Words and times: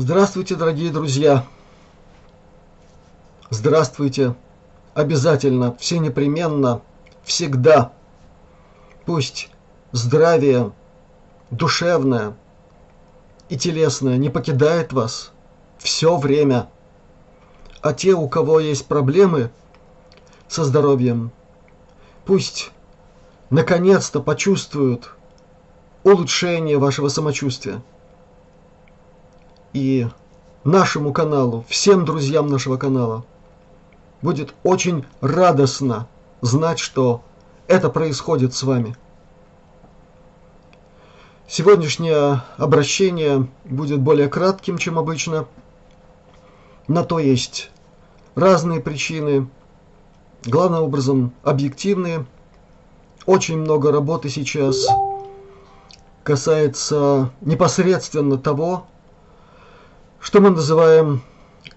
Здравствуйте, 0.00 0.54
дорогие 0.54 0.92
друзья! 0.92 1.44
Здравствуйте! 3.50 4.36
Обязательно, 4.94 5.76
все 5.80 5.98
непременно, 5.98 6.82
всегда. 7.24 7.90
Пусть 9.06 9.50
здравие 9.90 10.70
душевное 11.50 12.36
и 13.48 13.58
телесное 13.58 14.18
не 14.18 14.30
покидает 14.30 14.92
вас 14.92 15.32
все 15.78 16.16
время. 16.16 16.68
А 17.80 17.92
те, 17.92 18.12
у 18.12 18.28
кого 18.28 18.60
есть 18.60 18.86
проблемы 18.86 19.50
со 20.46 20.62
здоровьем, 20.62 21.32
пусть 22.24 22.70
наконец-то 23.50 24.22
почувствуют 24.22 25.10
улучшение 26.04 26.78
вашего 26.78 27.08
самочувствия 27.08 27.82
и 29.72 30.08
нашему 30.64 31.12
каналу, 31.12 31.64
всем 31.68 32.04
друзьям 32.04 32.48
нашего 32.48 32.76
канала, 32.76 33.24
будет 34.22 34.54
очень 34.62 35.04
радостно 35.20 36.08
знать, 36.40 36.78
что 36.78 37.22
это 37.66 37.90
происходит 37.90 38.54
с 38.54 38.62
вами. 38.62 38.96
Сегодняшнее 41.46 42.42
обращение 42.58 43.48
будет 43.64 44.00
более 44.00 44.28
кратким, 44.28 44.76
чем 44.76 44.98
обычно. 44.98 45.46
На 46.88 47.04
то 47.04 47.18
есть 47.18 47.70
разные 48.34 48.80
причины, 48.80 49.48
главным 50.44 50.84
образом 50.84 51.32
объективные. 51.42 52.26
Очень 53.26 53.58
много 53.58 53.92
работы 53.92 54.28
сейчас 54.28 54.86
касается 56.22 57.30
непосредственно 57.40 58.36
того, 58.36 58.86
что 60.20 60.40
мы 60.40 60.50
называем 60.50 61.22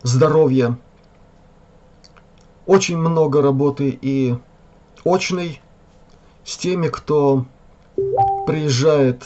здоровье. 0.04 0.78
Очень 2.66 2.98
много 2.98 3.42
работы 3.42 3.98
и 4.02 4.36
очной 5.04 5.62
с 6.44 6.58
теми, 6.58 6.88
кто 6.88 7.46
приезжает 8.48 9.24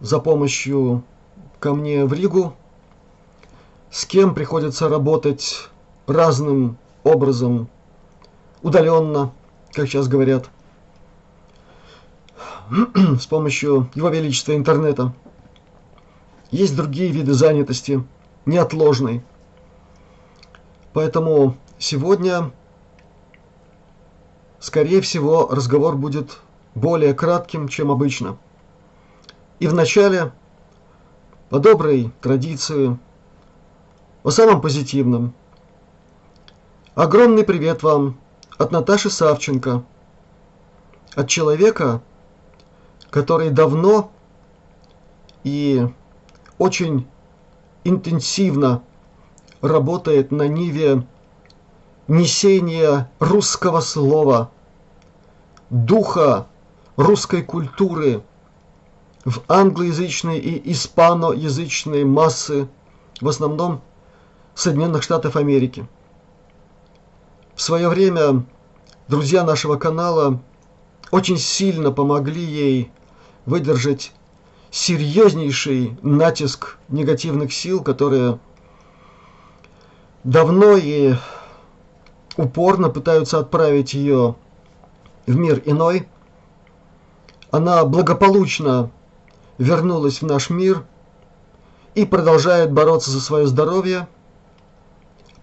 за 0.00 0.18
помощью 0.18 1.04
ко 1.60 1.74
мне 1.74 2.04
в 2.04 2.12
Ригу, 2.12 2.54
с 3.90 4.04
кем 4.06 4.34
приходится 4.34 4.88
работать 4.88 5.68
разным 6.06 6.78
образом, 7.04 7.68
удаленно, 8.62 9.32
как 9.72 9.88
сейчас 9.88 10.08
говорят, 10.08 10.50
с 13.18 13.26
помощью 13.26 13.90
Его 13.94 14.08
Величества 14.08 14.54
интернета. 14.54 15.12
Есть 16.50 16.76
другие 16.76 17.10
виды 17.10 17.34
занятости, 17.34 18.02
неотложной. 18.46 19.22
Поэтому 20.94 21.56
сегодня, 21.78 22.52
скорее 24.58 25.02
всего, 25.02 25.48
разговор 25.48 25.96
будет 25.96 26.38
более 26.74 27.12
кратким, 27.12 27.68
чем 27.68 27.90
обычно. 27.90 28.38
И 29.60 29.66
вначале, 29.66 30.32
по 31.50 31.58
доброй 31.58 32.12
традиции, 32.22 32.98
о 34.22 34.30
самом 34.30 34.60
позитивном. 34.60 35.34
Огромный 36.94 37.44
привет 37.44 37.82
вам 37.82 38.18
от 38.56 38.72
Наташи 38.72 39.10
Савченко, 39.10 39.84
от 41.14 41.28
человека, 41.28 42.02
который 43.10 43.50
давно 43.50 44.10
и 45.44 45.86
очень 46.58 47.06
интенсивно 47.84 48.82
работает 49.60 50.30
на 50.30 50.48
ниве 50.48 51.06
несения 52.06 53.10
русского 53.18 53.80
слова, 53.80 54.50
духа 55.70 56.46
русской 56.96 57.42
культуры 57.42 58.22
в 59.24 59.42
англоязычные 59.48 60.38
и 60.40 60.72
испаноязычные 60.72 62.04
массы, 62.04 62.68
в 63.20 63.28
основном 63.28 63.82
Соединенных 64.54 65.02
Штатов 65.02 65.36
Америки. 65.36 65.86
В 67.54 67.62
свое 67.62 67.88
время 67.88 68.44
друзья 69.08 69.44
нашего 69.44 69.76
канала 69.76 70.40
очень 71.10 71.38
сильно 71.38 71.90
помогли 71.90 72.42
ей 72.42 72.90
выдержать 73.46 74.12
серьезнейший 74.70 75.96
натиск 76.02 76.78
негативных 76.88 77.52
сил, 77.52 77.82
которые 77.82 78.38
давно 80.24 80.76
и 80.76 81.14
упорно 82.36 82.88
пытаются 82.88 83.38
отправить 83.38 83.94
ее 83.94 84.36
в 85.26 85.36
мир 85.36 85.62
иной. 85.64 86.08
Она 87.50 87.84
благополучно 87.84 88.90
вернулась 89.56 90.20
в 90.20 90.26
наш 90.26 90.50
мир 90.50 90.84
и 91.94 92.04
продолжает 92.04 92.72
бороться 92.72 93.10
за 93.10 93.20
свое 93.20 93.46
здоровье, 93.46 94.06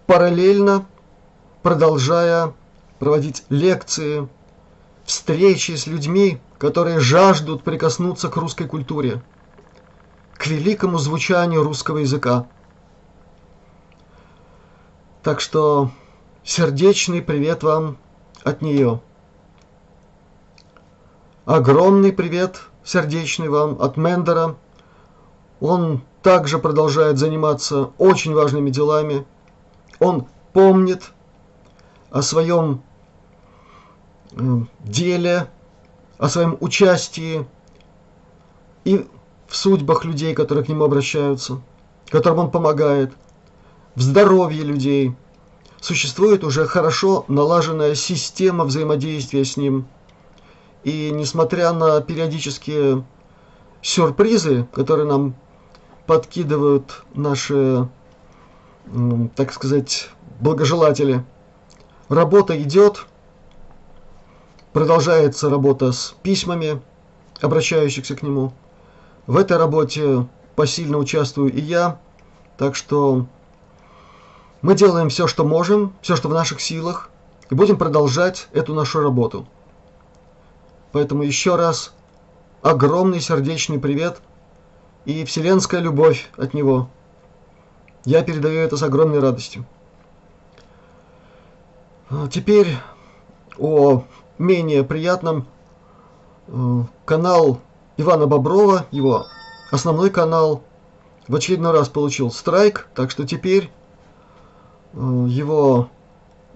параллельно 0.06 0.86
продолжая 1.62 2.54
проводить 2.98 3.42
лекции, 3.48 4.28
встречи 5.04 5.72
с 5.72 5.86
людьми, 5.86 6.40
которые 6.58 7.00
жаждут 7.00 7.62
прикоснуться 7.62 8.28
к 8.28 8.36
русской 8.36 8.66
культуре, 8.66 9.22
к 10.34 10.46
великому 10.46 10.98
звучанию 10.98 11.62
русского 11.62 11.98
языка. 11.98 12.46
Так 15.22 15.40
что 15.40 15.90
сердечный 16.44 17.20
привет 17.20 17.62
вам 17.62 17.98
от 18.44 18.62
нее. 18.62 19.00
Огромный 21.44 22.12
привет 22.12 22.60
сердечный 22.84 23.48
вам 23.48 23.80
от 23.82 23.96
Мендера. 23.96 24.56
Он 25.60 26.02
также 26.22 26.58
продолжает 26.58 27.18
заниматься 27.18 27.90
очень 27.98 28.34
важными 28.34 28.70
делами. 28.70 29.26
Он 29.98 30.26
помнит 30.52 31.12
о 32.10 32.22
своем 32.22 32.82
э, 34.32 34.42
деле, 34.80 35.48
о 36.18 36.28
своем 36.28 36.56
участии 36.60 37.46
и 38.84 39.06
в 39.46 39.56
судьбах 39.56 40.04
людей, 40.04 40.34
которые 40.34 40.64
к 40.64 40.68
нему 40.68 40.84
обращаются, 40.84 41.60
которым 42.08 42.40
он 42.40 42.50
помогает, 42.50 43.12
в 43.94 44.02
здоровье 44.02 44.62
людей. 44.62 45.14
Существует 45.80 46.44
уже 46.44 46.66
хорошо 46.66 47.24
налаженная 47.28 47.94
система 47.94 48.64
взаимодействия 48.64 49.44
с 49.44 49.56
ним. 49.56 49.86
И 50.84 51.10
несмотря 51.12 51.72
на 51.72 52.00
периодические 52.00 53.04
сюрпризы, 53.82 54.66
которые 54.72 55.06
нам 55.06 55.34
подкидывают 56.06 57.04
наши, 57.14 57.88
так 59.34 59.52
сказать, 59.52 60.10
благожелатели, 60.40 61.24
работа 62.08 62.60
идет, 62.62 63.06
Продолжается 64.76 65.48
работа 65.48 65.90
с 65.90 66.14
письмами, 66.22 66.82
обращающихся 67.40 68.14
к 68.14 68.22
нему. 68.22 68.52
В 69.26 69.38
этой 69.38 69.56
работе 69.56 70.26
посильно 70.54 70.98
участвую 70.98 71.50
и 71.50 71.62
я, 71.62 71.98
так 72.58 72.76
что 72.76 73.24
мы 74.60 74.74
делаем 74.74 75.08
все, 75.08 75.28
что 75.28 75.46
можем, 75.46 75.94
все, 76.02 76.14
что 76.14 76.28
в 76.28 76.34
наших 76.34 76.60
силах, 76.60 77.08
и 77.48 77.54
будем 77.54 77.78
продолжать 77.78 78.48
эту 78.52 78.74
нашу 78.74 79.00
работу. 79.00 79.46
Поэтому 80.92 81.22
еще 81.22 81.56
раз 81.56 81.94
огромный 82.60 83.22
сердечный 83.22 83.78
привет 83.78 84.20
и 85.06 85.24
вселенская 85.24 85.80
любовь 85.80 86.28
от 86.36 86.52
него. 86.52 86.90
Я 88.04 88.22
передаю 88.22 88.60
это 88.60 88.76
с 88.76 88.82
огромной 88.82 89.20
радостью. 89.20 89.64
А 92.10 92.28
теперь 92.28 92.76
о 93.56 94.04
менее 94.38 94.84
приятным 94.84 95.46
э, 96.48 96.82
канал 97.04 97.60
Ивана 97.96 98.26
Боброва, 98.26 98.86
его 98.90 99.26
основной 99.70 100.10
канал, 100.10 100.62
в 101.28 101.34
очередной 101.34 101.72
раз 101.72 101.88
получил 101.88 102.30
страйк, 102.30 102.88
так 102.94 103.10
что 103.10 103.26
теперь 103.26 103.70
э, 104.92 105.26
его 105.28 105.88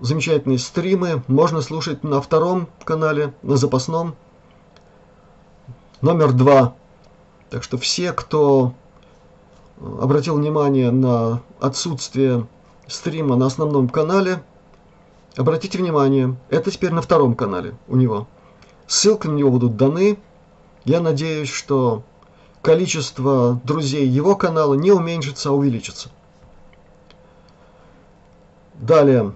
замечательные 0.01 0.59
стримы 0.59 1.23
можно 1.27 1.61
слушать 1.61 2.05
на 2.05 2.21
втором 2.21 2.69
канале, 2.85 3.35
на 3.43 3.57
запасном, 3.57 4.15
номер 6.01 6.33
два. 6.33 6.75
Так 7.51 7.63
что 7.65 7.79
все, 7.79 8.13
кто 8.13 8.75
э, 9.79 9.99
обратил 10.03 10.37
внимание 10.37 10.91
на 10.91 11.43
отсутствие 11.61 12.47
стрима 12.87 13.37
на 13.37 13.47
основном 13.47 13.89
канале, 13.89 14.43
Обратите 15.37 15.79
внимание, 15.79 16.37
это 16.49 16.71
теперь 16.71 16.93
на 16.93 17.03
втором 17.03 17.35
канале 17.35 17.75
у 17.87 17.97
него. 17.97 18.27
Ссылки 18.87 19.29
на 19.29 19.35
него 19.35 19.51
будут 19.51 19.77
даны. 19.77 20.19
Я 20.85 21.01
надеюсь, 21.01 21.49
что 21.49 22.03
количество 22.63 23.61
друзей 23.65 24.07
его 24.07 24.35
канала 24.35 24.75
не 24.75 24.91
уменьшится, 24.91 25.51
а 25.51 25.53
увеличится. 25.53 26.11
Далее. 28.75 29.35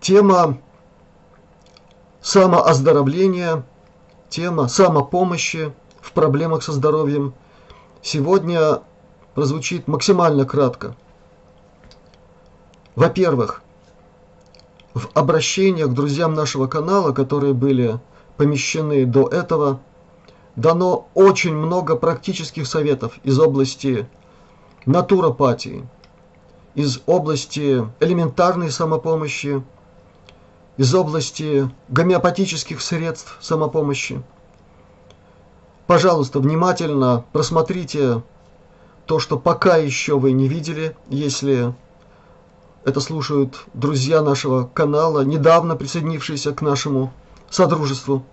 Тема 0.00 0.58
самооздоровления, 2.22 3.64
тема 4.30 4.68
самопомощи 4.68 5.72
в 6.00 6.12
проблемах 6.12 6.62
со 6.62 6.72
здоровьем 6.72 7.34
сегодня 8.00 8.80
прозвучит 9.34 9.86
максимально 9.86 10.46
кратко. 10.46 10.96
Во-первых, 12.94 13.62
в 14.94 15.08
обращениях 15.14 15.88
к 15.90 15.94
друзьям 15.94 16.34
нашего 16.34 16.66
канала, 16.66 17.12
которые 17.12 17.54
были 17.54 18.00
помещены 18.36 19.06
до 19.06 19.28
этого, 19.28 19.80
дано 20.56 21.08
очень 21.14 21.54
много 21.54 21.96
практических 21.96 22.66
советов 22.66 23.18
из 23.22 23.38
области 23.38 24.08
натуропатии, 24.86 25.86
из 26.74 27.00
области 27.06 27.86
элементарной 28.00 28.70
самопомощи, 28.70 29.62
из 30.76 30.94
области 30.94 31.70
гомеопатических 31.88 32.80
средств 32.80 33.36
самопомощи. 33.40 34.22
Пожалуйста, 35.86 36.40
внимательно 36.40 37.24
просмотрите 37.32 38.22
то, 39.06 39.18
что 39.18 39.38
пока 39.38 39.76
еще 39.76 40.18
вы 40.18 40.32
не 40.32 40.48
видели, 40.48 40.96
если 41.08 41.74
это 42.84 43.00
слушают 43.00 43.66
друзья 43.74 44.22
нашего 44.22 44.64
канала, 44.64 45.20
недавно 45.20 45.76
присоединившиеся 45.76 46.52
к 46.52 46.62
нашему 46.62 47.12
содружеству. 47.50 48.24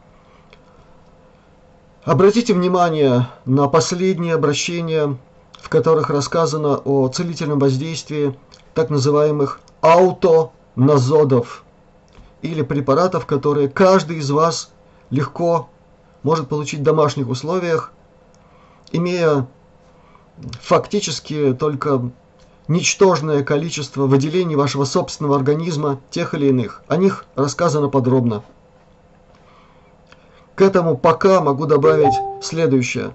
Обратите 2.03 2.53
внимание 2.53 3.27
на 3.45 3.67
последние 3.67 4.35
обращения, 4.35 5.17
в 5.59 5.69
которых 5.69 6.09
рассказано 6.09 6.77
о 6.77 7.09
целительном 7.09 7.59
воздействии 7.59 8.37
так 8.73 8.89
называемых 8.89 9.59
аутоназодов 9.81 11.65
или 12.41 12.61
препаратов, 12.61 13.25
которые 13.25 13.67
каждый 13.67 14.17
из 14.19 14.31
вас 14.31 14.71
легко 15.09 15.69
может 16.23 16.47
получить 16.47 16.79
в 16.79 16.83
домашних 16.83 17.27
условиях, 17.27 17.91
имея 18.91 19.47
фактически 20.61 21.53
только 21.53 22.11
ничтожное 22.67 23.43
количество 23.43 24.07
выделений 24.07 24.55
вашего 24.55 24.85
собственного 24.85 25.35
организма, 25.35 25.99
тех 26.09 26.33
или 26.33 26.47
иных. 26.47 26.83
О 26.87 26.97
них 26.97 27.25
рассказано 27.35 27.89
подробно. 27.89 28.43
К 30.55 30.61
этому 30.61 30.97
пока 30.97 31.41
могу 31.41 31.65
добавить 31.65 32.13
следующее. 32.41 33.13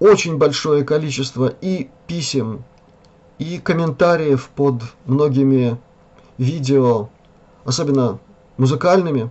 Очень 0.00 0.36
большое 0.36 0.84
количество 0.84 1.46
и 1.60 1.88
писем, 2.06 2.64
и 3.38 3.58
комментариев 3.58 4.48
под 4.54 4.82
многими 5.04 5.78
видео, 6.38 7.08
особенно 7.64 8.18
музыкальными, 8.56 9.30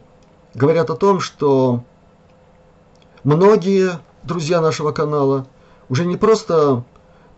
говорят 0.54 0.90
о 0.90 0.96
том, 0.96 1.20
что 1.20 1.84
многие 3.24 4.00
друзья 4.24 4.62
нашего 4.62 4.92
канала 4.92 5.48
уже 5.90 6.06
не 6.06 6.16
просто 6.16 6.84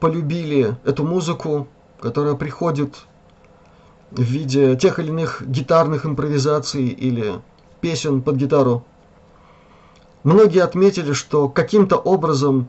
полюбили 0.03 0.75
эту 0.83 1.05
музыку, 1.05 1.69
которая 2.01 2.35
приходит 2.35 3.05
в 4.11 4.21
виде 4.21 4.75
тех 4.75 4.99
или 4.99 5.07
иных 5.07 5.41
гитарных 5.47 6.05
импровизаций 6.05 6.87
или 6.87 7.35
песен 7.79 8.21
под 8.21 8.35
гитару. 8.35 8.83
Многие 10.25 10.61
отметили, 10.61 11.13
что 11.13 11.47
каким-то 11.47 11.95
образом 11.95 12.67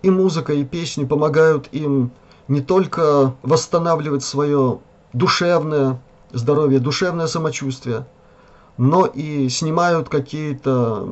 и 0.00 0.08
музыка, 0.08 0.54
и 0.54 0.64
песни 0.64 1.04
помогают 1.04 1.68
им 1.72 2.12
не 2.48 2.62
только 2.62 3.34
восстанавливать 3.42 4.24
свое 4.24 4.78
душевное 5.12 6.00
здоровье, 6.32 6.78
душевное 6.78 7.26
самочувствие, 7.26 8.06
но 8.78 9.04
и 9.04 9.50
снимают 9.50 10.08
какие-то 10.08 11.10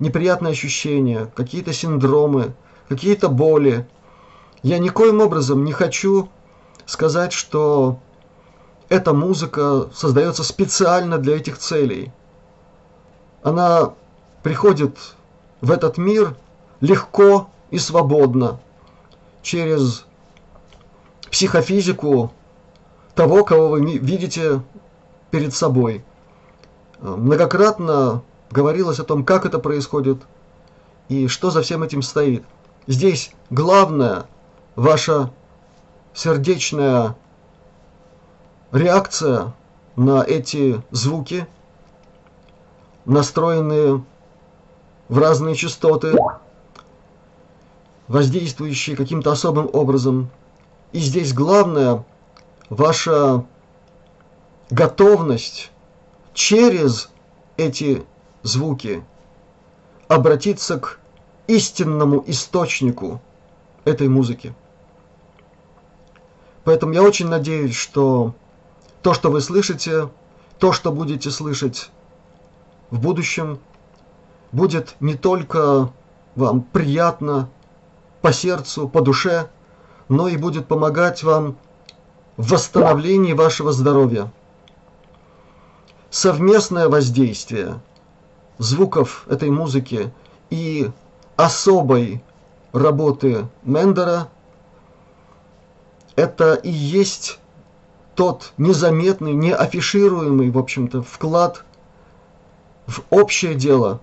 неприятные 0.00 0.50
ощущения, 0.50 1.30
какие-то 1.36 1.72
синдромы, 1.72 2.52
какие-то 2.88 3.28
боли, 3.28 3.86
я 4.64 4.78
никоим 4.78 5.20
образом 5.20 5.62
не 5.62 5.72
хочу 5.72 6.30
сказать, 6.86 7.34
что 7.34 7.98
эта 8.88 9.12
музыка 9.12 9.90
создается 9.94 10.42
специально 10.42 11.18
для 11.18 11.36
этих 11.36 11.58
целей. 11.58 12.10
Она 13.42 13.92
приходит 14.42 14.96
в 15.60 15.70
этот 15.70 15.98
мир 15.98 16.34
легко 16.80 17.50
и 17.70 17.78
свободно 17.78 18.58
через 19.42 20.06
психофизику 21.30 22.32
того, 23.14 23.44
кого 23.44 23.68
вы 23.68 23.98
видите 23.98 24.62
перед 25.30 25.52
собой. 25.52 26.02
Многократно 27.00 28.22
говорилось 28.50 28.98
о 28.98 29.04
том, 29.04 29.26
как 29.26 29.44
это 29.44 29.58
происходит 29.58 30.22
и 31.10 31.28
что 31.28 31.50
за 31.50 31.60
всем 31.60 31.82
этим 31.82 32.00
стоит. 32.00 32.44
Здесь 32.86 33.30
главное 33.50 34.24
ваша 34.76 35.30
сердечная 36.12 37.16
реакция 38.72 39.52
на 39.96 40.22
эти 40.22 40.82
звуки, 40.90 41.46
настроенные 43.04 44.04
в 45.08 45.18
разные 45.18 45.54
частоты, 45.54 46.12
воздействующие 48.08 48.96
каким-то 48.96 49.32
особым 49.32 49.70
образом. 49.72 50.30
И 50.92 50.98
здесь 50.98 51.32
главное 51.32 52.04
ваша 52.68 53.44
готовность 54.70 55.70
через 56.32 57.10
эти 57.56 58.04
звуки 58.42 59.04
обратиться 60.08 60.78
к 60.78 60.98
истинному 61.46 62.22
источнику 62.26 63.20
этой 63.84 64.08
музыки. 64.08 64.54
Поэтому 66.64 66.94
я 66.94 67.02
очень 67.02 67.28
надеюсь, 67.28 67.74
что 67.74 68.34
то, 69.02 69.12
что 69.12 69.30
вы 69.30 69.40
слышите, 69.42 70.08
то, 70.58 70.72
что 70.72 70.90
будете 70.92 71.30
слышать 71.30 71.90
в 72.90 73.00
будущем, 73.00 73.58
будет 74.50 74.96
не 75.00 75.14
только 75.14 75.90
вам 76.34 76.62
приятно 76.62 77.50
по 78.22 78.32
сердцу, 78.32 78.88
по 78.88 79.02
душе, 79.02 79.50
но 80.08 80.26
и 80.28 80.38
будет 80.38 80.66
помогать 80.66 81.22
вам 81.22 81.56
в 82.38 82.50
восстановлении 82.50 83.34
вашего 83.34 83.72
здоровья. 83.72 84.32
Совместное 86.08 86.88
воздействие 86.88 87.80
звуков 88.56 89.26
этой 89.28 89.50
музыки 89.50 90.12
и 90.48 90.90
особой 91.36 92.24
работы 92.72 93.48
Мендера– 93.64 94.28
это 96.16 96.54
и 96.54 96.70
есть 96.70 97.38
тот 98.14 98.52
незаметный, 98.58 99.32
не 99.32 99.52
афишируемый, 99.52 100.50
в 100.50 100.58
общем-то, 100.58 101.02
вклад 101.02 101.64
в 102.86 103.00
общее 103.10 103.54
дело 103.54 104.00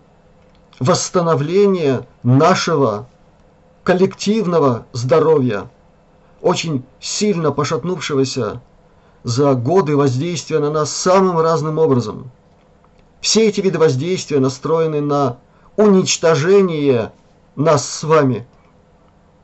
восстановления 0.80 2.08
нашего 2.24 3.08
коллективного 3.84 4.86
здоровья, 4.92 5.70
очень 6.42 6.84
сильно 7.00 7.52
пошатнувшегося 7.52 8.62
за 9.24 9.54
годы 9.54 9.96
воздействия 9.96 10.60
на 10.60 10.72
нас 10.72 10.92
самым 10.92 11.40
разным 11.40 11.78
образом. 11.78 12.32
Все 13.22 13.48
эти 13.48 13.62
виды 13.62 13.78
воздействия 13.78 14.40
настроены 14.40 15.00
на 15.00 15.38
уничтожение 15.78 17.12
нас 17.56 17.88
с 17.88 18.04
вами. 18.04 18.48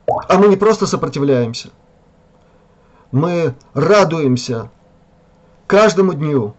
А 0.06 0.36
мы 0.36 0.48
не 0.48 0.56
просто 0.56 0.86
сопротивляемся– 0.86 1.70
мы 3.10 3.54
радуемся 3.74 4.70
каждому 5.66 6.14
дню, 6.14 6.54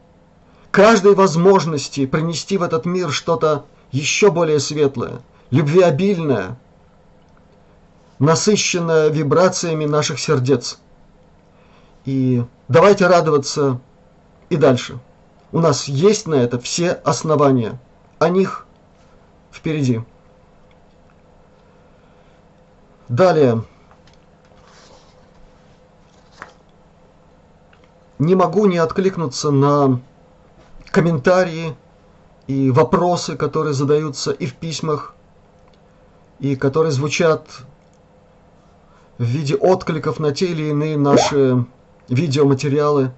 каждой 0.72 1.15
возможности 1.15 2.06
принести 2.06 2.58
в 2.58 2.63
этот 2.63 2.86
мир 2.86 3.12
что-то 3.12 3.65
еще 3.91 4.32
более 4.32 4.60
светлое, 4.60 5.22
любвеобильное, 5.51 6.58
насыщенное 8.20 9.10
вибрациями 9.10 9.86
наших 9.86 10.20
сердец. 10.20 10.79
И 12.06 12.44
давайте 12.68 13.08
радоваться 13.08 13.79
и 14.50 14.56
дальше. 14.56 15.00
У 15.51 15.60
нас 15.60 15.88
есть 15.88 16.27
на 16.27 16.36
это 16.36 16.60
все 16.60 16.91
основания. 16.91 17.79
О 18.20 18.29
них 18.29 18.68
впереди. 19.51 20.01
Далее. 23.08 23.63
Не 28.19 28.35
могу 28.35 28.65
не 28.65 28.77
откликнуться 28.77 29.49
на 29.49 30.01
комментарии 30.91 31.75
и 32.47 32.69
вопросы, 32.69 33.35
которые 33.35 33.73
задаются 33.73 34.31
и 34.31 34.45
в 34.45 34.55
письмах, 34.55 35.15
и 36.39 36.55
которые 36.55 36.91
звучат 36.91 37.47
в 39.17 39.23
виде 39.23 39.55
откликов 39.55 40.19
на 40.19 40.33
те 40.33 40.47
или 40.47 40.69
иные 40.69 40.97
наши 40.97 41.65
видеоматериалы. 42.09 43.11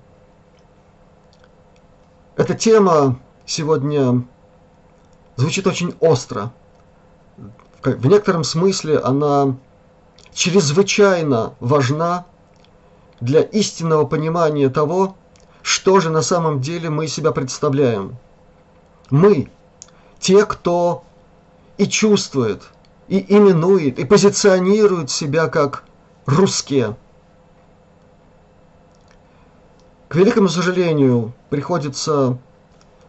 Эта 2.35 2.53
тема 2.53 3.19
сегодня 3.45 4.23
звучит 5.35 5.67
очень 5.67 5.95
остро. 5.99 6.51
В 7.83 8.07
некотором 8.07 8.43
смысле 8.43 8.99
она 8.99 9.55
чрезвычайно 10.33 11.53
важна 11.59 12.25
для 13.21 13.41
истинного 13.41 14.05
понимания 14.05 14.69
того, 14.69 15.15
что 15.61 15.99
же 15.99 16.09
на 16.09 16.23
самом 16.23 16.59
деле 16.59 16.89
мы 16.89 17.07
себя 17.07 17.31
представляем. 17.31 18.17
Мы, 19.11 19.49
те, 20.19 20.45
кто 20.45 21.03
и 21.77 21.87
чувствует, 21.87 22.63
и 23.07 23.19
именует, 23.35 23.99
и 23.99 24.05
позиционирует 24.05 25.11
себя 25.11 25.47
как 25.47 25.83
русские. 26.25 26.95
К 30.07 30.15
великому 30.15 30.49
сожалению, 30.49 31.33
приходится 31.49 32.37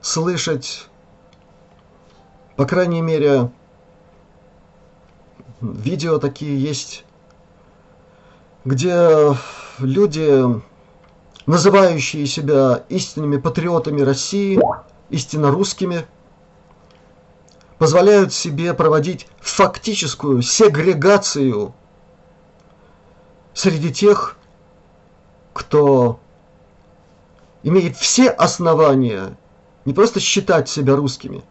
слышать, 0.00 0.88
по 2.56 2.66
крайней 2.66 3.00
мере, 3.00 3.50
видео 5.60 6.18
такие 6.18 6.60
есть, 6.60 7.04
где 8.64 9.34
люди, 9.84 10.44
называющие 11.46 12.26
себя 12.26 12.84
истинными 12.88 13.36
патриотами 13.36 14.00
России, 14.00 14.60
истинно 15.10 15.50
русскими, 15.50 16.06
позволяют 17.78 18.32
себе 18.32 18.74
проводить 18.74 19.26
фактическую 19.40 20.42
сегрегацию 20.42 21.74
среди 23.54 23.92
тех, 23.92 24.36
кто 25.52 26.20
имеет 27.62 27.96
все 27.96 28.28
основания 28.28 29.36
не 29.84 29.92
просто 29.92 30.20
считать 30.20 30.68
себя 30.68 30.96
русскими, 30.96 31.42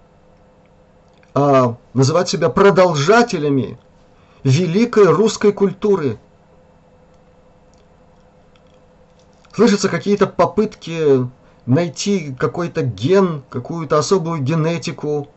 а 1.34 1.76
называть 1.94 2.30
себя 2.30 2.50
продолжателями 2.50 3.78
великой 4.44 5.06
русской 5.06 5.52
культуры. 5.52 6.18
Слышатся 9.62 9.90
какие-то 9.90 10.26
попытки 10.26 11.30
найти 11.68 12.36
какой-то 12.40 12.82
ген, 12.82 13.44
какую-то 13.52 14.00
особую 14.00 14.42
генетику, 14.42 15.28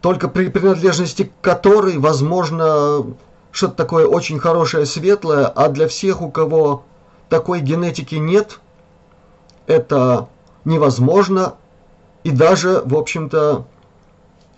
только 0.00 0.26
при 0.26 0.48
принадлежности 0.48 1.30
которой 1.42 1.98
возможно 1.98 3.04
что-то 3.52 3.74
такое 3.74 4.06
очень 4.06 4.38
хорошее, 4.38 4.86
светлое, 4.86 5.48
а 5.48 5.68
для 5.68 5.86
всех, 5.86 6.22
у 6.22 6.30
кого 6.30 6.84
такой 7.28 7.60
генетики 7.60 8.14
нет, 8.14 8.58
это 9.66 10.30
невозможно 10.64 11.56
и 12.24 12.30
даже, 12.30 12.80
в 12.86 12.96
общем-то, 12.96 13.66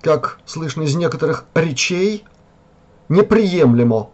как 0.02 0.38
слышно 0.46 0.82
из 0.82 0.94
некоторых 0.94 1.46
речей, 1.54 2.24
неприемлемо. 3.08 4.10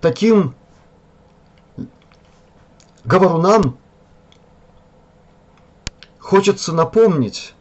Таким 0.00 0.54
говорунам 3.04 3.78
хочется 6.18 6.72
напомнить 6.72 7.54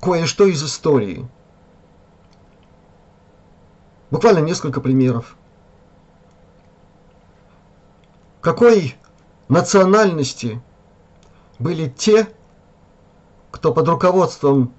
кое-что 0.00 0.46
из 0.46 0.62
истории. 0.62 1.26
Буквально 4.10 4.40
несколько 4.40 4.80
примеров. 4.80 5.36
Какой 8.40 8.94
национальности 9.48 10.62
были 11.58 11.88
те, 11.88 12.28
кто 13.50 13.72
под 13.72 13.88
руководством 13.88 14.74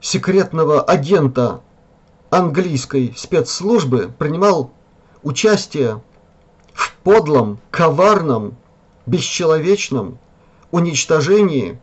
секретного 0.00 0.82
агента 0.82 1.62
английской 2.30 3.14
спецслужбы 3.16 4.12
принимал 4.18 4.70
участие 5.22 6.02
в 6.78 6.94
подлом, 7.02 7.58
коварном, 7.72 8.56
бесчеловечном 9.04 10.18
уничтожении 10.70 11.80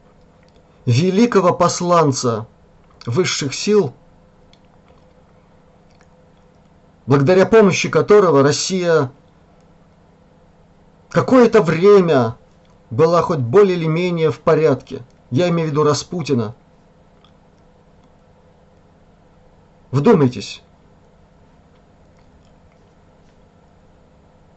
великого 0.86 1.54
посланца 1.54 2.48
высших 3.06 3.54
сил, 3.54 3.94
благодаря 7.06 7.46
помощи 7.46 7.90
которого 7.90 8.42
Россия 8.42 9.12
какое-то 11.10 11.62
время 11.62 12.38
была 12.90 13.22
хоть 13.22 13.40
более 13.40 13.76
или 13.76 13.86
менее 13.86 14.32
в 14.32 14.40
порядке. 14.40 15.02
Я 15.30 15.50
имею 15.50 15.68
в 15.68 15.72
виду 15.72 15.84
Распутина– 15.84 16.56
Вдумайтесь. 19.96 20.62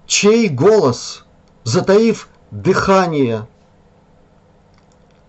Чей 0.09 0.49
голос, 0.49 1.27
затаив 1.65 2.31
дыхание, 2.50 3.47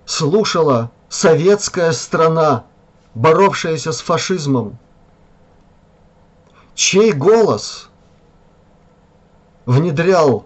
слушала 0.06 0.90
советская 1.10 1.92
страна, 1.92 2.64
боровшаяся 3.14 3.92
с 3.92 4.00
фашизмом? 4.00 4.78
Чей 6.76 7.12
голос 7.12 7.90
внедрял 9.66 10.46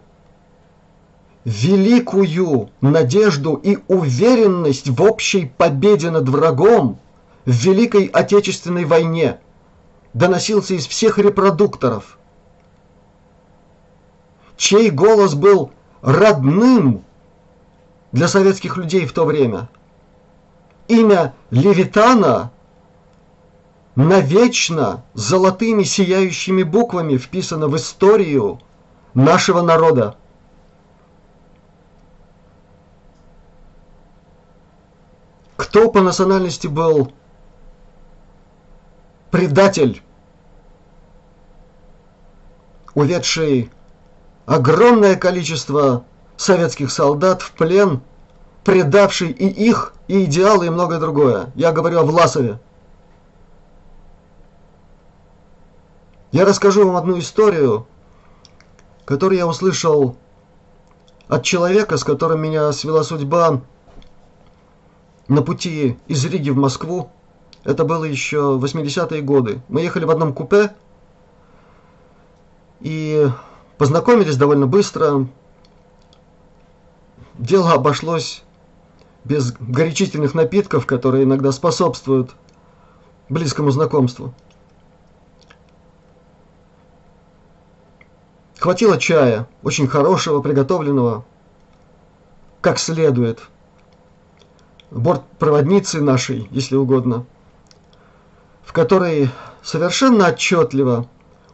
великую 1.46 2.72
надежду 2.82 3.54
и 3.54 3.78
уверенность 3.88 4.90
в 4.90 5.00
общей 5.04 5.46
победе 5.46 6.10
над 6.10 6.28
врагом 6.28 7.00
в 7.46 7.52
Великой 7.52 8.08
Отечественной 8.08 8.86
войне– 8.86 9.40
доносился 10.14 10.76
из 10.76 10.88
всех 10.88 11.18
репродукторов, 11.18 12.18
чей 14.64 14.92
голос 14.92 15.36
был 15.36 15.72
родным 16.02 17.04
для 18.14 18.30
советских 18.30 18.78
людей 18.78 19.06
в 19.06 19.12
то 19.12 19.26
время. 19.26 19.68
Имя 20.88 21.34
Левитана 21.50 22.50
навечно 23.96 25.04
золотыми 25.16 25.84
сияющими 25.84 26.64
буквами 26.64 27.18
вписано 27.18 27.68
в 27.68 27.76
историю 27.76 28.62
нашего 29.14 29.62
народа. 29.62 30.16
Кто 35.58 35.92
по 35.92 36.00
национальности 36.00 36.68
был 36.68 37.12
предатель, 39.30 40.02
уведший 42.94 43.70
огромное 44.46 45.16
количество 45.16 46.04
советских 46.38 46.92
солдат 46.92 47.42
в 47.42 47.52
плен, 47.52 48.02
предавший 48.64 49.30
и 49.32 49.48
их, 49.48 49.94
и 50.08 50.26
идеалы, 50.26 50.68
и 50.68 50.70
многое 50.70 51.00
другое. 51.00 51.52
Я 51.56 51.72
говорю 51.72 52.00
о 52.00 52.04
Власове. 52.04 52.60
Я 56.32 56.46
расскажу 56.46 56.86
вам 56.86 56.96
одну 56.96 57.20
историю, 57.20 57.86
которую 59.06 59.38
я 59.38 59.48
услышал 59.48 60.18
от 61.28 61.44
человека, 61.44 61.98
с 61.98 62.04
которым 62.04 62.42
меня 62.42 62.72
свела 62.72 63.04
судьба 63.04 63.62
на 65.28 65.42
пути 65.42 65.98
из 66.08 66.26
Риги 66.26 66.50
в 66.50 66.58
Москву. 66.58 67.12
Это 67.64 67.86
было 67.86 68.04
еще 68.04 68.60
80-е 68.62 69.22
годы. 69.22 69.62
Мы 69.70 69.82
ехали 69.82 70.06
в 70.06 70.12
одном 70.12 70.34
купе 70.34 70.74
и 72.82 73.30
познакомились 73.84 74.38
довольно 74.38 74.66
быстро. 74.66 75.28
Дело 77.34 77.74
обошлось 77.74 78.42
без 79.26 79.52
горячительных 79.52 80.34
напитков, 80.34 80.86
которые 80.86 81.26
иногда 81.26 81.52
способствуют 81.52 82.32
близкому 83.28 83.72
знакомству. 83.72 84.34
Хватило 88.58 88.98
чая, 88.98 89.50
очень 89.64 89.90
хорошего, 89.90 90.42
приготовленного, 90.42 91.26
как 92.62 92.80
следует. 92.80 93.42
Бортпроводницы 94.92 96.00
нашей, 96.00 96.48
если 96.52 96.78
угодно– 96.78 97.26
в 98.64 98.72
которой 98.72 99.30
совершенно 99.62 100.30
отчетливо 100.30 101.08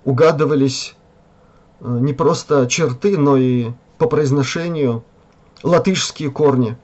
угадывались 0.06 0.96
не 1.82 2.14
просто 2.14 2.68
черты, 2.68 3.18
но 3.18 3.38
и 3.38 3.72
по 3.98 4.08
произношению 4.08 5.04
латышские 5.64 6.32
корни. 6.32 6.78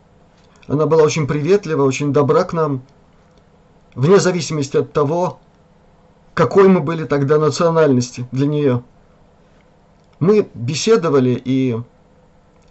Она 0.67 0.85
была 0.85 1.03
очень 1.03 1.27
приветлива, 1.27 1.83
очень 1.83 2.13
добра 2.13 2.43
к 2.43 2.53
нам. 2.53 2.81
вне 3.93 4.19
зависимости 4.19 4.77
от 4.77 4.91
того, 4.91 5.39
какой 6.33 6.67
мы 6.67 6.81
были 6.81 7.05
тогда 7.05 7.37
национальности 7.37 8.27
для 8.31 8.47
нее. 8.47 8.83
Мы 10.19 10.49
беседовали, 10.53 11.41
и 11.43 11.79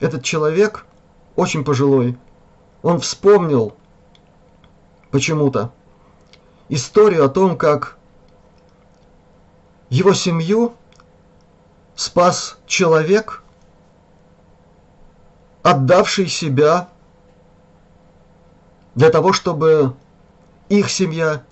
этот 0.00 0.24
человек, 0.24 0.86
очень 1.36 1.64
пожилой, 1.64 2.18
он 2.82 3.00
вспомнил 3.00 3.74
почему-то 5.10 5.72
историю 6.68 7.24
о 7.24 7.28
том, 7.28 7.56
как 7.56 7.96
его 9.88 10.12
семью 10.12 10.74
спас 11.96 12.58
человек, 12.66 13.42
отдавший 15.62 16.28
себя 16.28 16.88
для 18.94 19.10
того, 19.10 19.32
чтобы 19.32 19.94
их 20.68 20.90
семья, 20.90 21.42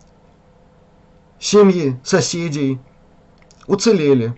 семьи 1.38 1.99
соседей 2.04 2.80
уцелели. 3.66 4.37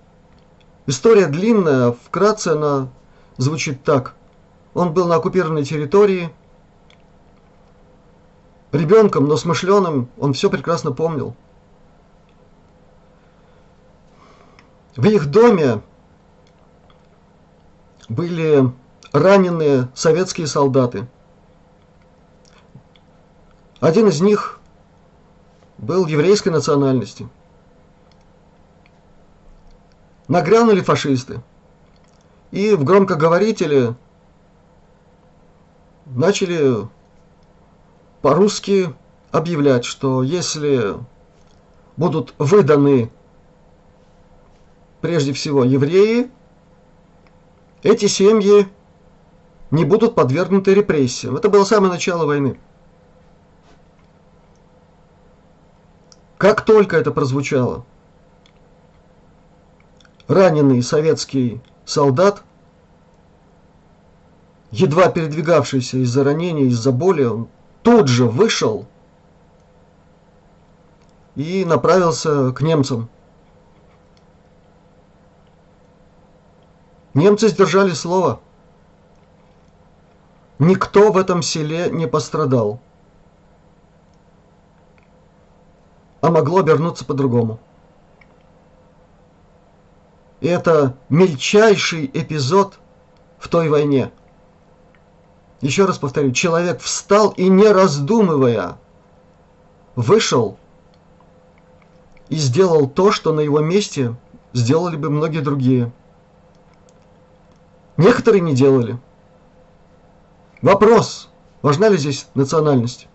История 0.87 1.26
длинная, 1.26 1.92
вкратце 1.92 2.49
она 2.49 2.88
звучит 3.37 3.82
так. 3.82 4.14
Он 4.75 4.92
был 4.92 5.06
на 5.06 5.16
оккупированной 5.16 5.64
территории, 5.64 6.30
ребенком, 8.73 9.26
но 9.26 9.37
смышленым, 9.37 10.08
он 10.18 10.32
все 10.34 10.50
прекрасно 10.50 10.92
помнил. 10.92 11.34
В 14.96 15.06
их 15.06 15.30
доме 15.30 15.80
были 18.08 18.73
раненые 19.12 19.88
советские 19.94 20.46
солдаты. 20.46 21.06
Один 23.80 24.08
из 24.08 24.20
них 24.20 24.61
был 25.78 26.06
еврейской 26.06 26.49
национальности. 26.49 27.28
Нагрянули 30.28 30.80
фашисты. 30.80 31.42
И 32.50 32.75
в 32.75 32.84
громкоговорителе 32.84 33.94
начали 36.06 36.88
по-русски 38.23 38.94
объявлять, 39.32 39.84
что 39.84 40.23
если 40.23 40.94
будут 41.96 42.34
выданы 42.38 43.11
прежде 45.00 45.32
всего 45.32 45.64
евреи, 45.64 46.30
эти 47.85 48.07
семьи 48.07 48.67
не 49.71 49.85
будут 49.85 50.14
подвергнуты 50.14 50.75
репрессиям. 50.75 51.37
Это 51.37 51.49
было 51.49 51.64
самое 51.64 51.93
начало 51.93 52.25
войны. 52.25 52.59
Как 56.38 56.64
только 56.64 56.97
это 56.97 57.11
прозвучало, 57.11 57.85
раненый 60.26 60.83
советский 60.83 61.61
солдат, 61.85 62.43
едва 64.71 65.09
передвигавшийся 65.09 65.99
из-за 65.99 66.25
ранения, 66.25 66.64
из-за 66.64 66.91
боли, 66.91 67.25
он 67.25 67.49
тут 67.83 68.09
же 68.09 68.25
вышел 68.25 68.87
и 71.37 71.64
направился 71.67 72.53
к 72.53 72.62
немцам. 72.62 73.11
Немцы 77.14 77.49
сдержали 77.49 77.92
слово. 77.92 78.40
Никто 80.59 81.12
в 81.12 81.16
этом 81.16 81.42
селе 81.42 81.90
не 81.90 82.06
пострадал. 82.06 82.80
А 86.21 86.30
могло 86.30 86.59
обернуться 86.59 87.04
по-другому. 87.04 87.59
И 90.40 90.47
это 90.47 90.97
мельчайший 91.09 92.10
эпизод 92.12 92.78
в 93.39 93.49
той 93.49 93.69
войне– 93.69 94.12
еще 95.65 95.86
раз 95.86 95.97
повторю, 95.97 96.30
человек 96.32 96.80
встал 96.82 97.30
и 97.30 97.49
не 97.49 97.67
раздумывая 97.67 98.76
вышел 99.97 100.58
и 102.28 102.36
сделал 102.36 102.86
то, 102.86 103.10
что 103.10 103.32
на 103.32 103.41
его 103.41 103.60
месте 103.60 104.15
сделали 104.52 104.97
бы 104.97 105.08
многие 105.08 105.41
другие. 105.41 105.91
Некоторые 107.97 108.41
не 108.41 108.54
делали. 108.54 108.99
Вопрос, 110.63 111.28
важна 111.63 111.89
ли 111.89 111.97
здесь 111.97 112.26
национальность? 112.35 113.07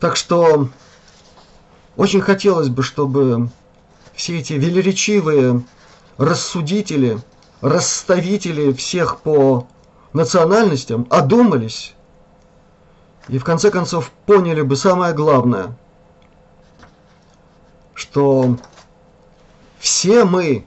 Так 0.00 0.16
что 0.16 0.68
очень 1.96 2.20
хотелось 2.20 2.68
бы, 2.68 2.82
чтобы 2.82 3.50
все 4.14 4.38
эти 4.38 4.54
велеречивые 4.54 5.62
рассудители– 6.16 7.18
расставители 7.62 8.72
всех 8.72 9.20
по 9.20 9.66
национальностям 10.12 11.06
одумались 11.08 11.94
и 13.28 13.38
в 13.38 13.44
конце 13.44 13.70
концов 13.70 14.10
поняли 14.26 14.62
бы 14.62 14.76
самое 14.76 15.14
главное, 15.14 15.78
что 17.94 18.58
все 19.78 20.24
мы, 20.24 20.66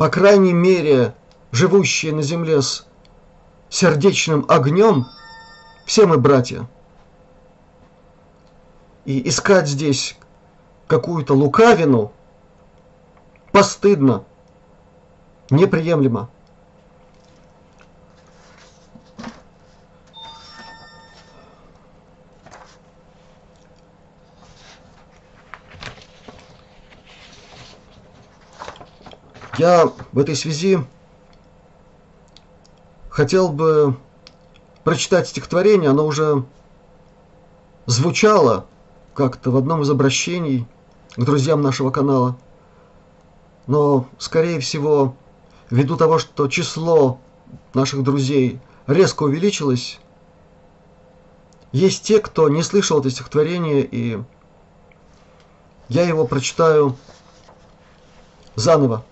по 0.00 0.08
крайней 0.08 0.54
мере, 0.54 1.14
живущие 1.52 2.14
на 2.14 2.22
земле 2.22 2.62
с 2.62 2.86
сердечным 3.68 4.46
огнем, 4.48 5.06
все 5.84 6.06
мы 6.06 6.16
братья. 6.16 6.66
И 9.04 9.28
искать 9.28 9.68
здесь 9.68 10.16
какую-то 10.86 11.34
лукавину 11.34 12.12
постыдно– 13.52 14.24
неприемлемо. 15.50 16.30
Я 29.60 29.92
в 30.12 30.18
этой 30.18 30.36
связи 30.36 30.78
хотел 33.10 33.50
бы 33.50 33.94
прочитать 34.84 35.28
стихотворение, 35.28 35.90
оно 35.90 36.06
уже 36.06 36.46
звучало 37.84 38.64
как-то 39.12 39.50
в 39.50 39.58
одном 39.58 39.82
из 39.82 39.90
обращений 39.90 40.66
к 41.14 41.22
друзьям 41.22 41.60
нашего 41.60 41.90
канала. 41.90 42.38
Но, 43.66 44.06
скорее 44.16 44.60
всего, 44.60 45.14
ввиду 45.68 45.98
того, 45.98 46.18
что 46.18 46.48
число 46.48 47.18
наших 47.74 48.02
друзей 48.02 48.60
резко 48.86 49.24
увеличилось, 49.24 50.00
есть 51.70 52.02
те, 52.02 52.20
кто 52.20 52.48
не 52.48 52.62
слышал 52.62 53.00
это 53.00 53.10
стихотворение, 53.10 53.84
и 53.84 54.22
я 55.90 56.04
его 56.04 56.26
прочитаю 56.26 56.96
заново. 58.54 59.04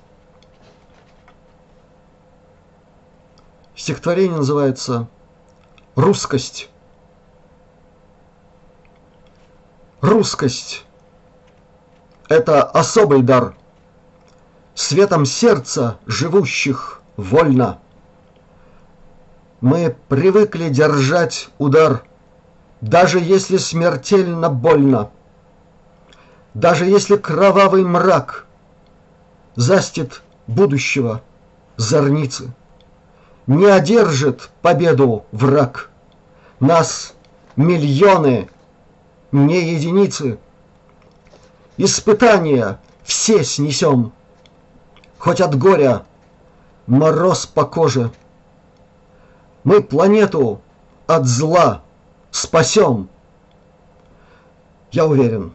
Стихотворение 3.89 4.37
называется 4.37 5.09
«Русскость». 5.97 6.69
Русскость– 10.03 10.85
это 12.29 12.65
особый 12.65 13.23
дар– 13.23 13.55
светом 14.75 15.25
сердца 15.25 15.97
живущих 16.05 17.01
вольно. 17.17 17.79
Мы 19.63 19.97
привыкли 20.11 20.69
держать 20.69 21.49
удар, 21.57 22.05
даже 22.83 23.19
если 23.19 23.57
смертельно 23.57 24.51
больно, 24.51 25.11
даже 26.53 26.85
если 26.85 27.17
кровавый 27.17 27.85
мрак 27.85 28.45
застит 29.57 30.21
будущего 30.47 31.23
зорницы. 31.79 32.53
Не 33.49 33.65
одержит 33.65 34.51
победу 34.61 35.25
враг. 35.33 35.91
Нас 36.61 37.15
миллионы, 37.57 38.51
не 39.33 39.73
единицы. 39.73 40.39
Испытания 41.79 42.79
все 43.05 43.43
снесем 43.43 44.13
хоть 45.19 45.41
от 45.41 45.57
горя 45.57 46.05
мороз 46.87 47.47
по 47.47 47.65
коже. 47.65 48.13
Мы 49.65 49.83
планету 49.83 50.61
от 51.07 51.25
зла 51.25 51.83
спасем. 52.31 53.09
Я 54.93 55.07
уверен, 55.07 55.55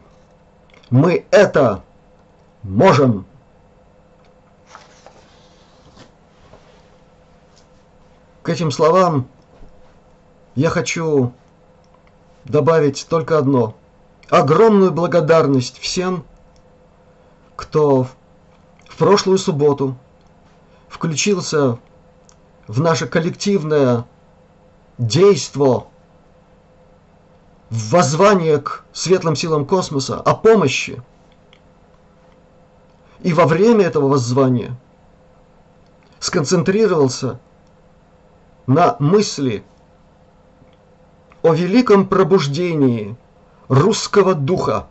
мы 0.90 1.24
это 1.30 1.84
можем. 2.64 3.24
К 8.44 8.50
этим 8.50 8.70
словам 8.70 9.26
я 10.54 10.68
хочу 10.68 11.32
добавить 12.44 13.06
только 13.08 13.38
одно. 13.38 13.74
Огромную 14.28 14.92
благодарность 14.92 15.78
всем, 15.78 16.26
кто 17.56 18.02
в 18.86 18.96
прошлую 18.98 19.38
субботу 19.38 19.96
включился 20.88 21.78
в 22.68 22.82
наше 22.82 23.06
коллективное 23.06 24.04
действо, 24.98 25.86
в 27.70 27.92
воззвание 27.92 28.58
к 28.58 28.84
светлым 28.92 29.36
силам 29.36 29.64
космоса 29.64 30.20
о 30.20 30.34
помощи. 30.34 31.02
И 33.22 33.32
во 33.32 33.46
время 33.46 33.86
этого 33.86 34.06
воззвания 34.06 34.76
сконцентрировался 36.18 37.40
на 38.66 38.96
мысли 38.98 39.64
о 41.42 41.52
великом 41.52 42.08
пробуждении 42.08 43.16
русского 43.68 44.34
духа, 44.34 44.88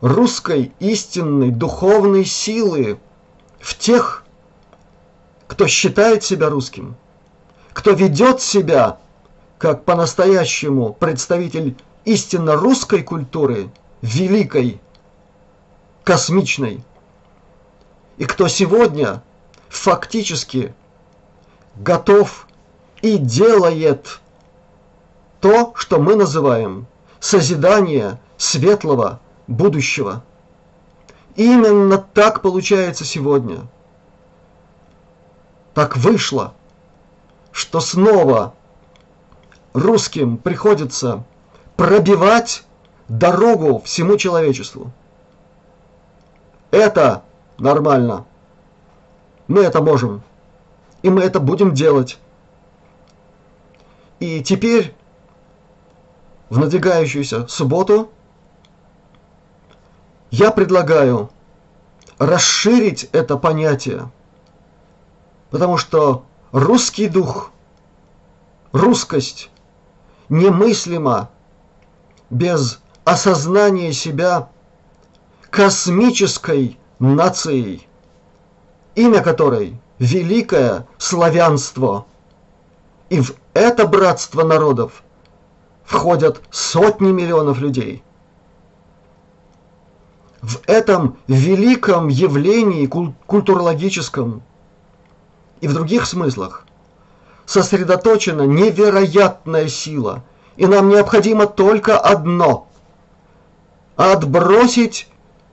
русской 0.00 0.72
истинной 0.78 1.50
духовной 1.50 2.24
силы 2.24 3.00
в 3.58 3.76
тех, 3.76 4.24
кто 5.46 5.66
считает 5.66 6.22
себя 6.22 6.50
русским, 6.50 6.96
кто 7.72 7.92
ведет 7.92 8.42
себя 8.42 8.98
как 9.56 9.84
по-настоящему 9.84 10.92
представитель 10.92 11.76
истинно 12.04 12.54
русской 12.54 13.02
культуры, 13.02 13.70
великой, 14.02 14.80
космичной, 16.04 16.84
и 18.18 18.24
кто 18.24 18.48
сегодня 18.48 19.22
фактически 19.68 20.74
готов 21.78 22.46
и 23.02 23.18
делает 23.18 24.20
то, 25.40 25.72
что 25.76 26.00
мы 26.00 26.16
называем 26.16 26.86
созидание 27.20 28.18
светлого 28.36 29.20
будущего. 29.46 30.22
Именно 31.36 31.98
так 31.98 32.42
получается 32.42 33.04
сегодня. 33.04 33.60
Так 35.74 35.96
вышло, 35.96 36.54
что 37.52 37.78
снова 37.80 38.54
русским 39.72 40.36
приходится 40.36 41.22
пробивать 41.76 42.64
дорогу 43.06 43.80
всему 43.84 44.16
человечеству. 44.16 44.90
Это 46.72 47.22
нормально. 47.58 48.24
Мы 49.46 49.62
это 49.62 49.80
можем. 49.80 50.22
И 51.02 51.10
мы 51.10 51.22
это 51.22 51.40
будем 51.40 51.74
делать. 51.74 52.18
И 54.20 54.42
теперь, 54.42 54.94
в 56.50 56.58
надвигающуюся 56.58 57.46
субботу, 57.46 58.10
я 60.30 60.50
предлагаю 60.50 61.30
расширить 62.18 63.04
это 63.12 63.36
понятие, 63.36 64.10
потому 65.50 65.76
что 65.76 66.24
русский 66.50 67.08
дух, 67.08 67.52
русскость 68.72 69.50
немыслима 70.28 71.30
без 72.28 72.80
осознания 73.04 73.92
себя 73.92 74.48
космической 75.48 76.76
нацией, 76.98 77.86
имя 78.96 79.22
которой– 79.22 79.80
великое 79.98 80.86
славянство. 80.98 82.06
И 83.08 83.20
в 83.20 83.34
это 83.54 83.86
братство 83.86 84.42
народов 84.44 85.02
входят 85.84 86.40
сотни 86.50 87.10
миллионов 87.10 87.58
людей. 87.58 88.02
В 90.40 90.60
этом 90.66 91.16
великом 91.26 92.08
явлении 92.08 92.86
культурологическом 92.86 94.42
и 95.60 95.66
в 95.66 95.74
других 95.74 96.06
смыслах 96.06 96.64
сосредоточена 97.46 98.42
невероятная 98.42 99.68
сила, 99.68 100.22
и 100.56 100.66
нам 100.66 100.90
необходимо 100.90 101.46
только 101.46 101.98
одно– 101.98 102.68
отбросить 103.96 105.08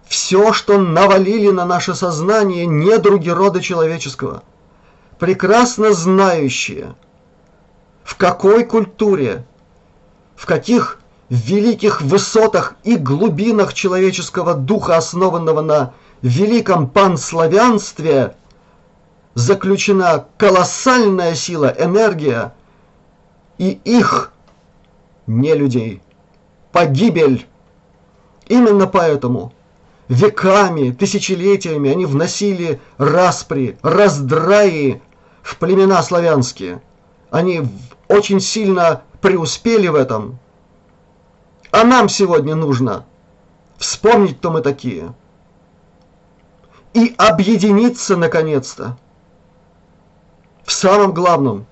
все, 0.07 0.53
что 0.53 0.77
навалили 0.77 1.49
на 1.51 1.65
наше 1.65 1.95
сознание 1.95 2.65
недруги 2.65 3.29
рода 3.29 3.61
человеческого, 3.61 4.43
прекрасно 5.19 5.93
знающие, 5.93 6.95
в 8.03 8.15
какой 8.15 8.65
культуре, 8.65 9.45
в 10.35 10.45
каких 10.45 10.99
великих 11.29 12.01
высотах 12.01 12.75
и 12.83 12.97
глубинах 12.97 13.73
человеческого 13.73 14.53
духа, 14.53 14.97
основанного 14.97 15.61
на 15.61 15.93
великом 16.21 16.87
панславянстве– 16.87 18.35
заключена 19.35 20.25
колоссальная 20.37 21.35
сила, 21.35 21.73
энергия, 21.77 22.53
и 23.57 23.79
их, 23.83 24.31
не 25.27 25.53
людей, 25.53 26.01
погибель. 26.71 27.45
Именно 28.47 28.87
поэтому 28.87 29.53
веками, 30.07 30.91
тысячелетиями 30.91 31.91
они 31.91 32.05
вносили 32.05 32.79
распри, 32.97 33.77
раздраи 33.81 35.01
в 35.41 35.57
племена 35.57 36.01
славянские. 36.03 36.81
Они 37.31 37.63
очень 38.07 38.39
сильно 38.39 39.03
преуспели 39.21 39.87
в 39.87 39.95
этом. 39.95 40.39
А 41.71 41.83
нам 41.83 42.07
сегодня 42.09 42.55
нужно 42.55 43.05
вспомнить, 43.77 44.37
кто 44.37 44.51
мы 44.51 44.61
такие. 44.61 45.13
И 46.93 47.13
объединиться 47.17 48.15
наконец-то 48.15 48.97
в 50.63 50.71
самом 50.71 51.13
главном, 51.13 51.65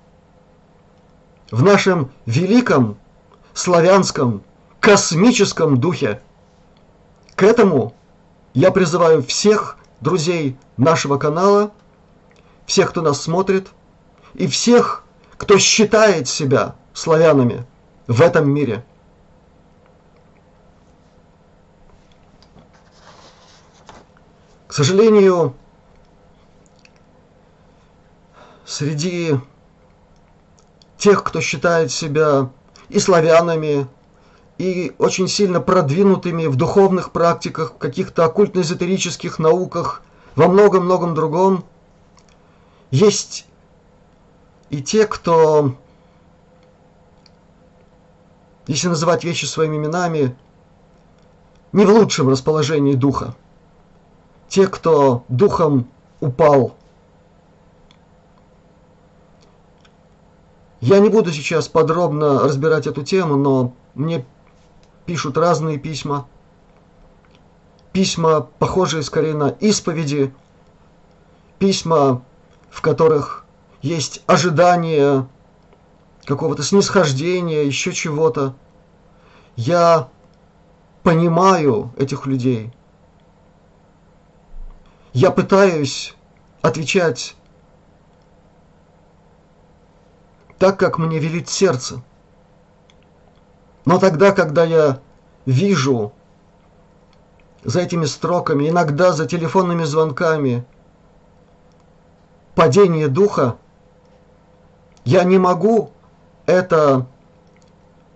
в 1.50 1.64
нашем 1.64 2.12
великом 2.26 2.98
славянском 3.54 4.44
космическом 4.80 5.78
духе. 5.78 6.22
К 7.36 7.44
этому 7.44 7.94
я 8.54 8.72
призываю 8.72 9.24
всех 9.24 9.78
друзей 10.00 10.58
нашего 10.78 11.18
канала, 11.18 11.72
всех, 12.66 12.92
кто 12.92 13.02
нас 13.02 13.22
смотрит, 13.22 13.70
и 14.34 14.48
всех, 14.48 15.04
кто 15.38 15.58
считает 15.58 16.28
себя 16.28 16.76
славянами 16.94 17.66
в 18.08 18.22
этом 18.22 18.50
мире. 18.50 18.84
К 24.68 24.74
сожалению, 24.74 25.56
среди 28.66 29.36
тех, 30.98 31.24
кто 31.24 31.42
считает 31.42 31.92
себя 31.92 32.50
и 32.90 33.00
славянами, 33.00 33.88
и 34.64 34.96
очень 34.98 35.28
сильно 35.28 35.60
продвинутыми 35.60 36.46
в 36.46 36.56
духовных 36.56 37.12
практиках, 37.12 37.74
в 37.74 37.78
каких-то 37.78 38.24
оккультно-эзотерических 38.24 39.38
науках, 39.38 40.02
во 40.36 40.48
многом-многом 40.48 41.14
другом, 41.14 41.66
есть 42.90 43.46
и 44.70 44.82
те, 44.82 45.06
кто, 45.06 45.76
если 48.66 48.88
называть 48.88 49.26
вещи 49.26 49.44
своими 49.44 49.76
именами, 49.76 50.34
не 51.74 51.86
в 51.86 51.90
лучшем 51.90 52.30
расположении 52.30 52.94
духа. 52.94 53.36
Те, 54.48 54.68
кто 54.68 55.26
духом 55.28 55.90
упал– 56.22 56.76
Я 60.84 61.00
не 61.00 61.08
буду 61.08 61.32
сейчас 61.32 61.70
подробно 61.70 62.40
разбирать 62.40 62.88
эту 62.88 63.04
тему, 63.04 63.38
но 63.38 63.74
мне 63.96 64.26
пишут 65.06 65.38
разные 65.38 65.78
письма. 65.78 66.28
Письма, 67.92 68.42
похожие 68.42 69.04
скорее 69.04 69.36
на 69.36 69.50
исповеди. 69.50 70.34
Письма, 71.60 72.24
в 72.70 72.82
которых 72.82 73.46
есть 73.82 74.24
ожидание 74.28 75.28
какого-то 76.26 76.64
снисхождения, 76.64 77.66
еще 77.66 77.92
чего-то. 77.92 78.56
Я 79.56 80.10
понимаю 81.04 81.94
этих 81.98 82.26
людей. 82.26 82.74
Я 85.14 85.30
пытаюсь 85.30 86.16
отвечать 86.62 87.36
так, 90.58 90.80
как 90.80 90.98
мне 90.98 91.20
велит 91.20 91.50
сердце. 91.50 92.02
Но 93.86 94.00
тогда, 94.00 94.32
когда 94.32 94.64
я 94.64 95.00
вижу 95.46 96.14
за 97.64 97.82
этими 97.82 98.06
строками, 98.06 98.70
иногда 98.70 99.14
за 99.14 99.26
телефонными 99.26 99.84
звонками, 99.84 100.66
падение 102.56 103.08
духа, 103.08 103.58
я 105.06 105.24
не 105.24 105.38
могу 105.38 105.92
это 106.46 107.06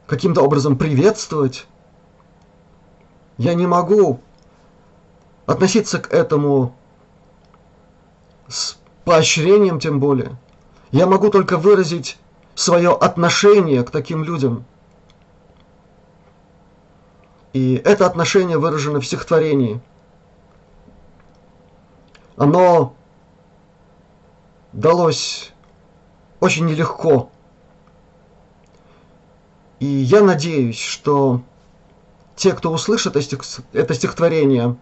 каким-то 0.05 0.41
образом 0.41 0.77
приветствовать. 0.77 1.67
Я 3.37 3.53
не 3.53 3.67
могу 3.67 4.21
относиться 5.45 5.99
к 5.99 6.13
этому 6.13 6.73
с 8.47 8.77
поощрением 9.05 9.79
тем 9.79 9.99
более. 9.99 10.37
Я 10.91 11.05
могу 11.07 11.29
только 11.29 11.57
выразить 11.57 12.17
свое 12.55 12.91
отношение 12.91 13.83
к 13.83 13.91
таким 13.91 14.23
людям. 14.23 14.65
И 17.57 17.81
это 17.83 18.05
отношение 18.05 18.59
выражено 18.59 19.01
в 19.01 19.05
стихотворении. 19.07 19.81
Оно 22.35 22.95
далось 24.73 25.53
очень 26.39 26.67
нелегко. 26.67 27.31
И 29.79 29.87
я 29.87 30.21
надеюсь, 30.21 30.77
что 30.77 31.41
те, 32.35 32.53
кто 32.53 32.71
услышит 32.71 33.15
это 33.15 33.93
стихотворение, 33.95 34.77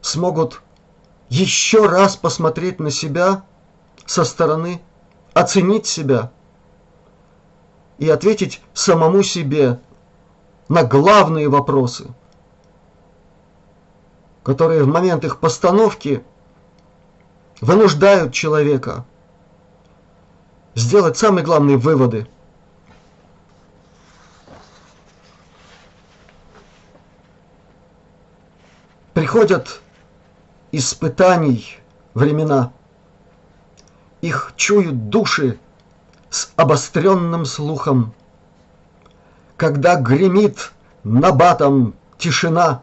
смогут 0.00 0.62
еще 1.28 1.86
раз 1.86 2.16
посмотреть 2.16 2.80
на 2.80 2.90
себя 2.90 3.44
со 4.04 4.24
стороны, 4.24 4.82
оценить 5.32 5.86
себя 5.86 6.32
и 7.98 8.10
ответить 8.10 8.60
самому 8.74 9.22
себе 9.22 9.78
на 10.70 10.84
главные 10.84 11.48
вопросы, 11.48 12.06
которые 14.44 14.84
в 14.84 14.86
момент 14.86 15.24
их 15.24 15.40
постановки 15.40 16.22
вынуждают 17.60 18.32
человека 18.32 19.04
сделать 20.76 21.18
самые 21.18 21.44
главные 21.44 21.76
выводы. 21.76 22.28
Приходят 29.12 29.80
испытаний 30.70 31.80
времена. 32.14 32.72
Их 34.20 34.52
чуют 34.54 35.08
души 35.08 35.58
с 36.30 36.52
обостренным 36.54 37.44
слухом. 37.44 38.14
Когда 39.60 39.96
гремит 39.96 40.72
набатом 41.04 41.92
тишина, 42.16 42.80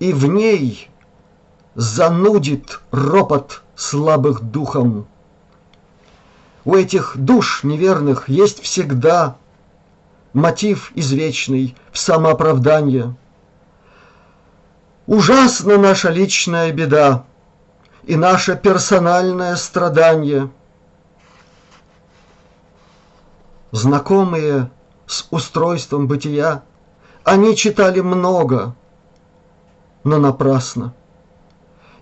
И 0.00 0.12
в 0.12 0.26
ней 0.26 0.90
занудит 1.76 2.80
ропот 2.90 3.62
слабых 3.76 4.42
духом. 4.42 5.06
У 6.64 6.74
этих 6.74 7.12
душ 7.14 7.62
неверных 7.62 8.28
есть 8.28 8.64
всегда 8.64 9.36
Мотив 10.32 10.90
извечный 10.96 11.76
в 11.92 11.98
самооправдание– 11.98 13.14
Ужасна 15.06 15.78
наша 15.78 16.10
личная 16.10 16.72
беда 16.72 17.26
и 18.02 18.16
наше 18.16 18.56
персональное 18.56 19.54
страдание. 19.54 20.50
Знакомые 23.70 24.70
с 25.06 25.26
устройством 25.30 26.06
бытия, 26.06 26.62
они 27.24 27.56
читали 27.56 28.00
много, 28.00 28.74
но 30.02 30.18
напрасно. 30.18 30.94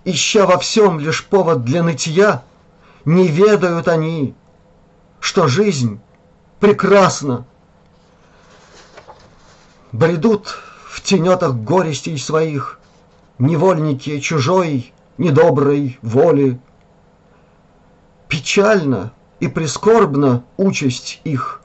Ища 0.05 0.47
во 0.47 0.59
всем 0.59 0.99
лишь 0.99 1.25
повод 1.25 1.65
для 1.65 1.83
нытья, 1.83 2.43
не 3.05 3.29
ведают 3.29 3.89
они, 3.89 4.35
что 5.21 5.47
жизнь 5.47 6.01
прекрасна. 6.61 7.47
Бредут 9.93 10.57
в 10.89 11.01
тенетах 11.01 11.55
горестей 11.55 12.19
своих– 12.19 12.79
невольники 13.43 14.21
чужой 14.21 14.93
недоброй 15.19 15.99
воли. 16.03 16.61
Печально 18.29 19.13
и 19.41 19.49
прискорбна 19.49 20.45
участь 20.57 21.21
их, 21.25 21.62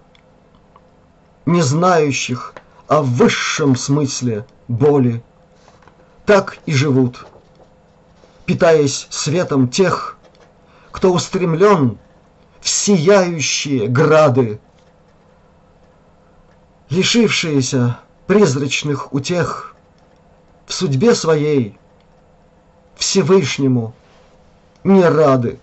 не 1.47 1.63
знающих 1.63 2.53
о 2.87 3.01
высшем 3.01 3.75
смысле 3.75 4.45
боли. 4.67 5.23
Так 6.27 6.59
и 6.67 6.73
живут, 6.73 7.25
питаясь 8.45 9.07
светом 9.09 9.67
тех, 9.67 10.17
кто 10.91 11.11
устремлен 11.11 11.97
в 12.61 12.69
сияющие 12.69 13.87
грады, 13.87 14.59
лишившиеся 16.91 17.97
призрачных 18.27 19.11
утех– 19.11 19.73
в 20.67 20.73
судьбе 20.73 21.15
своей 21.15 21.79
Всевышнему 22.97 23.95
не 24.83 25.03
рады. 25.03 25.59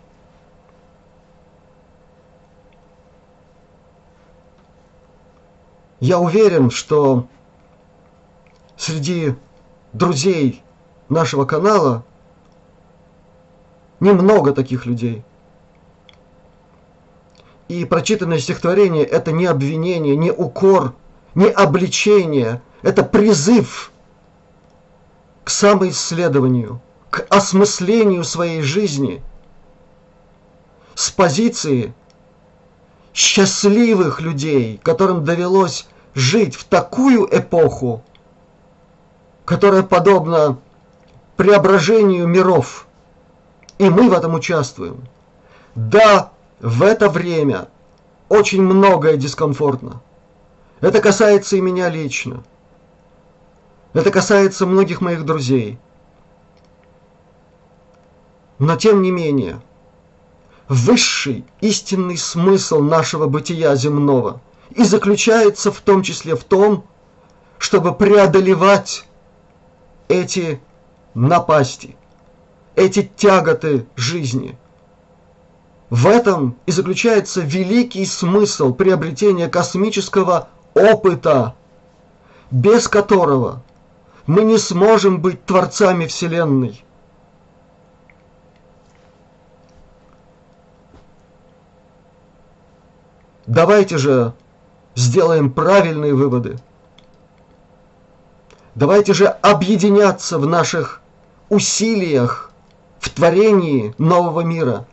Я 6.04 6.18
уверен, 6.18 6.70
что 6.70 7.28
среди 8.76 9.36
друзей 9.94 10.62
нашего 11.08 11.46
канала 11.46 12.04
немного 14.00 14.52
таких 14.52 14.84
людей. 14.84 15.24
И 17.68 17.86
прочитанное 17.86 18.38
стихотворение– 18.38 19.02
это 19.06 19.32
не 19.32 19.46
обвинение, 19.46 20.14
не 20.14 20.30
укор, 20.30 20.92
не 21.34 21.46
обличение, 21.46 22.60
это 22.82 23.02
призыв– 23.02 23.90
к 25.44 25.48
самоисследованию, 25.48 26.82
к 27.08 27.24
осмыслению 27.30 28.24
своей 28.24 28.60
жизни 28.60 29.22
с 30.94 31.10
позиции 31.10 31.94
счастливых 33.14 34.20
людей, 34.20 34.78
которым 34.82 35.24
довелось 35.24 35.88
жить 36.14 36.54
в 36.54 36.64
такую 36.64 37.28
эпоху, 37.30 38.02
которая 39.44 39.82
подобна 39.82 40.58
преображению 41.36 42.26
миров. 42.26 42.86
И 43.78 43.88
мы 43.88 44.08
в 44.08 44.12
этом 44.12 44.34
участвуем. 44.34 45.06
Да, 45.74 46.30
в 46.60 46.82
это 46.82 47.08
время 47.08 47.68
очень 48.28 48.62
многое 48.62 49.16
дискомфортно. 49.16 50.00
Это 50.80 51.00
касается 51.00 51.56
и 51.56 51.60
меня 51.60 51.88
лично. 51.88 52.44
Это 53.92 54.10
касается 54.10 54.66
многих 54.66 55.00
моих 55.00 55.24
друзей. 55.24 55.78
Но 58.58 58.76
тем 58.76 59.02
не 59.02 59.10
менее, 59.10 59.60
высший 60.68 61.44
истинный 61.60 62.16
смысл 62.16 62.80
нашего 62.80 63.26
бытия 63.26 63.74
земного 63.74 64.40
и 64.70 64.84
заключается 64.84 65.70
в 65.72 65.80
том 65.80 66.02
числе 66.02 66.36
в 66.36 66.44
том, 66.44 66.84
чтобы 67.58 67.94
преодолевать 67.94 69.06
эти 70.08 70.60
напасти, 71.14 71.96
эти 72.74 73.10
тяготы 73.16 73.86
жизни. 73.96 74.58
В 75.90 76.06
этом 76.06 76.56
и 76.66 76.72
заключается 76.72 77.40
великий 77.40 78.04
смысл 78.04 78.74
приобретения 78.74 79.48
космического 79.48 80.48
опыта, 80.74 81.54
без 82.50 82.88
которого– 82.88 83.62
мы 84.26 84.44
не 84.44 84.58
сможем 84.58 85.20
быть 85.20 85.44
творцами 85.44 86.06
Вселенной. 86.06 86.82
Давайте 93.46 93.98
же 93.98 94.32
сделаем 94.94 95.50
правильные 95.50 96.14
выводы. 96.14 96.58
Давайте 98.74 99.14
же 99.14 99.26
объединяться 99.26 100.38
в 100.38 100.46
наших 100.46 101.00
усилиях 101.48 102.50
в 102.98 103.10
творении 103.10 103.94
нового 103.98 104.40
мира, 104.40 104.86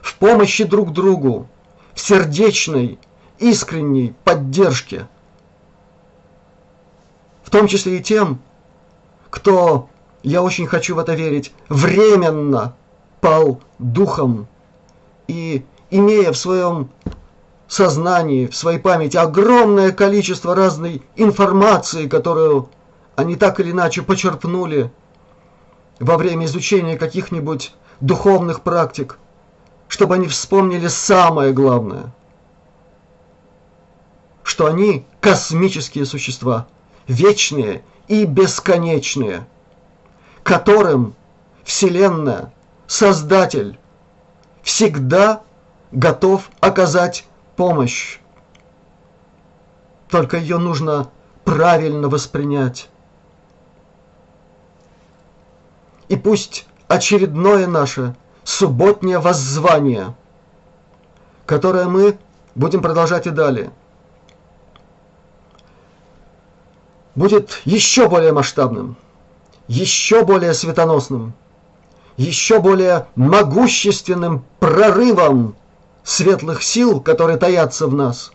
в 0.00 0.16
помощи 0.16 0.64
друг 0.64 0.92
другу, 0.92 1.48
в 1.94 2.00
сердечной, 2.00 2.98
искренней 3.38 4.14
поддержке– 4.24 5.08
том 7.52 7.68
числе 7.68 7.98
и 7.98 8.02
тем, 8.02 8.40
кто, 9.30 9.88
я 10.22 10.42
очень 10.42 10.66
хочу 10.66 10.96
в 10.96 10.98
это 10.98 11.12
верить, 11.12 11.52
временно 11.68 12.74
пал 13.20 13.60
духом 13.78 14.48
и, 15.28 15.64
имея 15.90 16.32
в 16.32 16.36
своем 16.36 16.90
сознании, 17.72 18.46
в 18.46 18.54
своей 18.54 18.78
памяти 18.78 19.16
огромное 19.16 19.92
количество 19.92 20.54
разной 20.54 21.02
информации, 21.16 22.06
которую 22.06 22.68
они 23.16 23.36
так 23.36 23.60
или 23.60 23.70
иначе 23.70 24.02
почерпнули 24.02 24.92
во 25.98 26.18
время 26.18 26.46
изучения 26.46 26.98
каких-нибудь 26.98 27.74
духовных 28.00 28.60
практик, 28.60 29.18
чтобы 29.88 30.16
они 30.16 30.28
вспомнили 30.28 30.88
самое 30.88 31.52
главное. 31.52 32.12
что 34.42 34.66
они 34.66 35.06
космические 35.20 36.04
существа, 36.04 36.66
вечные 37.06 37.82
и 38.08 38.24
бесконечные, 38.24 39.46
которым 40.42 41.14
Вселенная, 41.64 42.52
Создатель, 42.86 43.78
всегда 44.62 45.42
готов 45.92 46.50
оказать 46.60 47.24
помощь. 47.62 48.18
Только 50.08 50.36
ее 50.36 50.58
нужно 50.58 51.10
правильно 51.44 52.08
воспринять. 52.08 52.90
И 56.08 56.16
пусть 56.16 56.66
очередное 56.88 57.68
наше 57.68 58.16
субботнее 58.42 59.20
воззвание, 59.20 60.16
которое 61.46 61.86
мы 61.86 62.18
будем 62.56 62.82
продолжать 62.82 63.28
и 63.28 63.30
далее, 63.30 63.70
будет 67.14 67.60
еще 67.64 68.08
более 68.08 68.32
масштабным, 68.32 68.96
еще 69.68 70.24
более 70.24 70.52
светоносным, 70.52 71.32
еще 72.16 72.58
более 72.58 73.06
могущественным 73.14 74.44
прорывом 74.58 75.54
светлых 76.04 76.62
сил, 76.62 77.00
которые 77.00 77.38
таятся 77.38 77.86
в 77.86 77.94
нас, 77.94 78.32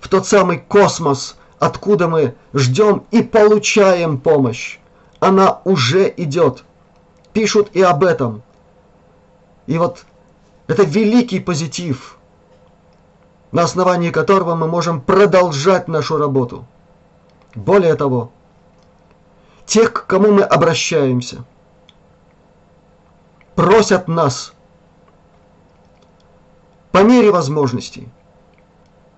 в 0.00 0.08
тот 0.08 0.26
самый 0.26 0.58
космос, 0.58 1.36
откуда 1.58 2.08
мы 2.08 2.34
ждем 2.54 3.04
и 3.10 3.22
получаем 3.22 4.18
помощь. 4.18 4.78
Она 5.20 5.60
уже 5.64 6.12
идет. 6.16 6.64
Пишут 7.32 7.70
и 7.72 7.82
об 7.82 8.04
этом. 8.04 8.42
И 9.66 9.78
вот 9.78 10.04
это 10.66 10.84
великий 10.84 11.40
позитив, 11.40 12.18
на 13.52 13.62
основании 13.62 14.10
которого 14.10 14.54
мы 14.54 14.68
можем 14.68 15.00
продолжать 15.00 15.88
нашу 15.88 16.16
работу. 16.16 16.66
Более 17.54 17.94
того, 17.94 18.30
тех, 19.66 19.92
к 19.92 20.06
кому 20.06 20.32
мы 20.32 20.42
обращаемся, 20.42 21.44
просят 23.54 24.06
нас 24.08 24.52
по 26.92 27.02
мере 27.02 27.30
возможностей, 27.30 28.08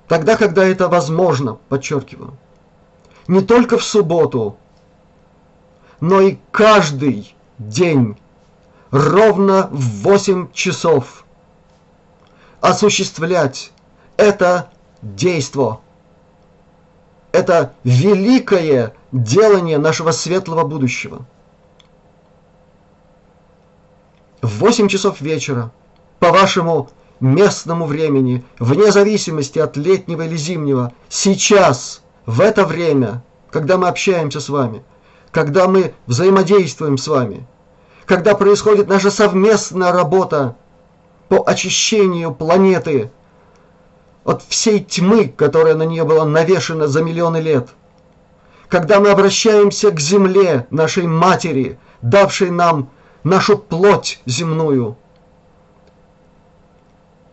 тогда, 0.09 0.37
когда 0.37 0.65
это 0.65 0.89
возможно, 0.89 1.59
подчеркиваю, 1.69 2.37
не 3.29 3.41
только 3.41 3.79
в 3.79 3.85
субботу, 3.85 4.57
но 6.01 6.21
и 6.21 6.39
каждый 6.51 7.35
день 7.59 8.17
ровно 8.91 9.69
в 9.71 10.03
8 10.03 10.53
часов 10.53 11.25
осуществлять 12.61 13.73
это 14.17 14.71
действо. 15.03 15.81
Это 17.33 17.75
великое 17.85 18.95
делание 19.13 19.79
нашего 19.79 20.11
светлого 20.11 20.65
будущего. 20.65 21.25
В 24.43 24.59
8 24.59 24.89
часов 24.89 25.21
вечера, 25.21 25.71
по 26.19 26.31
вашему 26.31 26.91
местному 27.21 27.87
времени, 27.87 28.45
вне 28.59 28.91
зависимости 28.91 29.59
от 29.59 29.77
летнего 29.77 30.23
или 30.23 30.37
зимнего, 30.37 30.93
сейчас, 31.09 32.03
в 32.27 32.41
это 32.41 32.65
время, 32.65 33.23
когда 33.51 33.77
мы 33.77 33.89
общаемся 33.89 34.41
с 34.41 34.49
вами, 34.49 34.83
когда 35.31 35.69
мы 35.69 35.95
взаимодействуем 36.07 36.99
с 36.99 37.07
вами, 37.07 37.47
когда 38.07 38.35
происходит 38.35 38.89
наша 38.89 39.11
совместная 39.11 39.93
работа 39.93 40.57
по 41.29 41.43
очищению 41.47 42.35
планеты 42.35 43.11
от 44.25 44.43
всей 44.49 44.81
тьмы, 44.81 45.33
которая 45.37 45.75
на 45.75 45.85
нее 45.85 46.05
была 46.05 46.25
навешена 46.25 46.89
за 46.89 47.03
миллионы 47.03 47.39
лет, 47.39 47.69
когда 48.69 49.01
мы 49.01 49.11
обращаемся 49.11 49.91
к 49.91 50.01
Земле, 50.01 50.67
нашей 50.71 51.07
Матери, 51.07 51.79
давшей 52.03 52.51
нам 52.51 52.91
нашу 53.25 53.59
плоть 53.59 54.21
земную, 54.27 54.97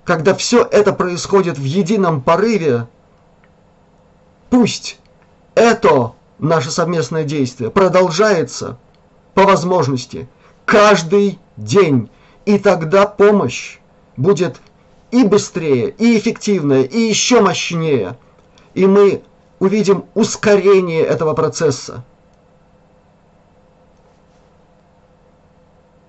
когда 0.07 0.33
все 0.33 0.63
это 0.63 0.93
происходит 0.93 1.57
в 1.57 1.63
едином 1.65 2.21
порыве, 2.21 2.87
пусть 4.49 4.99
это 5.53 6.13
наше 6.39 6.71
совместное 6.71 7.25
действие 7.25 7.69
продолжается 7.69 8.77
по 9.33 9.43
возможности 9.43 10.29
каждый 10.63 11.39
день, 11.57 12.09
и 12.45 12.57
тогда 12.57 13.05
помощь 13.05 13.79
будет 14.15 14.61
и 15.11 15.25
быстрее, 15.25 15.89
и 15.89 16.17
эффективнее, 16.17 16.85
и 16.85 16.99
еще 17.01 17.41
мощнее, 17.41 18.17
и 18.75 18.85
мы 18.85 19.23
увидим 19.59 20.05
ускорение 20.13 21.01
этого 21.01 21.33
процесса. 21.33 22.05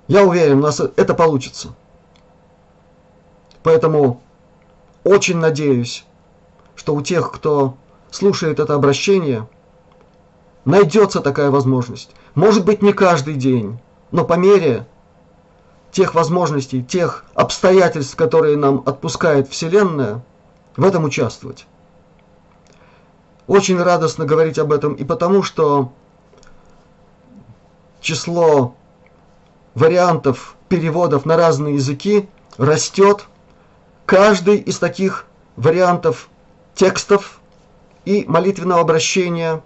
Я 0.06 0.22
уверен, 0.22 0.58
у 0.58 0.62
нас 0.62 0.80
это 0.80 1.14
получится. 1.14 1.74
Поэтому 3.68 4.22
очень 5.04 5.36
надеюсь, 5.36 6.06
что 6.74 6.94
у 6.94 7.02
тех, 7.02 7.30
кто 7.30 7.76
слушает 8.10 8.60
это 8.60 8.72
обращение, 8.72 9.46
найдется 10.64 11.20
такая 11.20 11.50
возможность. 11.50 12.12
Может 12.34 12.64
быть, 12.64 12.80
не 12.80 12.94
каждый 12.94 13.34
день, 13.34 13.78
но 14.10 14.24
по 14.24 14.38
мере 14.38 14.86
тех 15.92 16.14
возможностей, 16.14 16.82
тех 16.82 17.26
обстоятельств, 17.34 18.16
которые 18.16 18.56
нам 18.56 18.82
отпускает 18.86 19.50
Вселенная, 19.50 20.24
в 20.78 20.82
этом 20.82 21.04
участвовать. 21.04 21.66
Очень 23.46 23.82
радостно 23.82 24.24
говорить 24.24 24.58
об 24.58 24.72
этом 24.72 24.94
и 24.94 25.04
потому, 25.04 25.42
что 25.42 25.92
число 28.00 28.74
вариантов 29.74 30.56
переводов 30.70 31.26
на 31.26 31.36
разные 31.36 31.74
языки 31.74 32.30
растет. 32.56 33.26
Каждый 34.08 34.56
из 34.56 34.78
таких 34.78 35.26
вариантов 35.56 36.30
текстов 36.74 37.40
и 38.06 38.24
молитвенного 38.26 38.80
обращения 38.80 39.62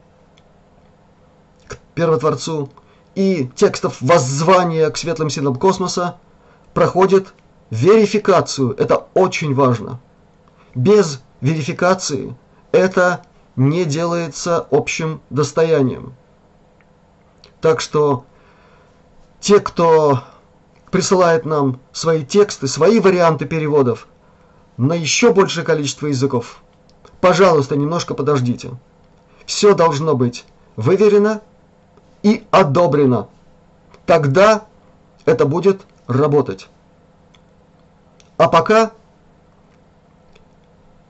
к 1.69 1.77
Первотворцу 1.95 2.69
и 3.15 3.49
текстов 3.55 3.99
воззвания 4.01 4.91
к 4.91 4.97
светлым 4.97 5.31
силам 5.31 5.55
космоса 5.55 6.17
проходит 6.75 7.35
верификацию. 7.71 8.75
Это 8.77 9.07
очень 9.15 9.55
важно. 9.55 10.01
Без 10.75 11.23
верификации 11.41 12.35
это 12.73 13.23
не 13.55 13.85
делается 13.85 14.67
общим 14.73 15.21
достоянием. 15.31 16.17
Так 17.61 17.81
что 17.81 18.25
те, 19.39 19.61
кто 19.61 20.25
присылает 20.91 21.45
нам 21.45 21.79
свои 21.93 22.25
тексты, 22.25 22.67
свои 22.67 22.99
варианты 22.99 23.45
переводов 23.45 24.09
на 24.83 24.95
еще 24.95 25.33
большее 25.33 25.65
количество 25.65 26.09
языков, 26.09 26.61
пожалуйста, 27.21 27.77
немножко 27.77 28.15
подождите. 28.15 28.73
Все 29.47 29.75
должно 29.75 30.17
быть 30.17 30.45
выверено 30.77 31.41
и 32.23 32.45
одобрено. 32.51 33.29
Тогда 34.07 34.65
это 35.25 35.47
будет 35.47 35.83
работать. 36.09 36.69
А 38.39 38.49
пока 38.49 38.91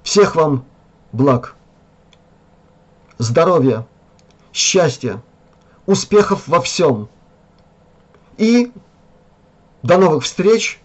всех 0.03 0.37
вам 0.37 0.65
благ, 1.13 1.55
здоровья, 3.17 3.87
счастья, 4.53 5.23
успехов 5.87 6.47
во 6.47 6.61
всем– 6.61 7.09
и 8.39 8.73
до 9.83 9.99
новых 9.99 10.25
встреч, 10.25 10.81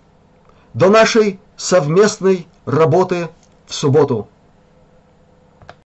до 0.74 0.90
нашей 0.90 1.40
совместной 1.56 2.48
работы 2.68 3.30
в 3.66 3.74
субботу. 3.74 4.28